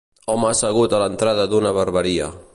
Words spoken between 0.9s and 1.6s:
a l'entrada